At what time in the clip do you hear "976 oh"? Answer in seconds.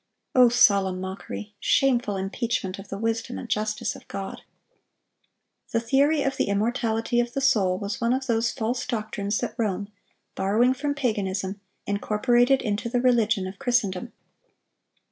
0.33-0.49